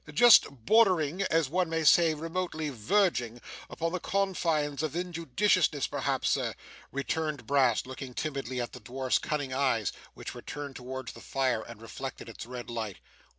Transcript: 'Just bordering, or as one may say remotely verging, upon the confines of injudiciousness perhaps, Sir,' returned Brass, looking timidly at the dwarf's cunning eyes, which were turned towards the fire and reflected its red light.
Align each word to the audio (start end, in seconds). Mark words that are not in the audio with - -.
'Just 0.11 0.49
bordering, 0.65 1.21
or 1.21 1.27
as 1.29 1.47
one 1.47 1.69
may 1.69 1.83
say 1.83 2.15
remotely 2.15 2.69
verging, 2.69 3.39
upon 3.69 3.91
the 3.91 3.99
confines 3.99 4.81
of 4.81 4.95
injudiciousness 4.95 5.85
perhaps, 5.85 6.31
Sir,' 6.31 6.55
returned 6.91 7.45
Brass, 7.45 7.85
looking 7.85 8.15
timidly 8.15 8.59
at 8.59 8.71
the 8.73 8.79
dwarf's 8.79 9.19
cunning 9.19 9.53
eyes, 9.53 9.91
which 10.15 10.33
were 10.33 10.41
turned 10.41 10.75
towards 10.75 11.13
the 11.13 11.21
fire 11.21 11.61
and 11.61 11.79
reflected 11.83 12.27
its 12.29 12.47
red 12.47 12.67
light. 12.67 12.97